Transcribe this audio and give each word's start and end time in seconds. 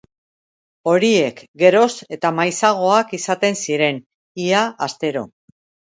Horiek 0.93 1.43
geroz 1.63 1.91
eta 2.17 2.33
maizagoak 2.39 3.15
izaten 3.21 3.63
ziren, 3.67 4.01
ia 4.47 4.65
astero. 4.87 5.25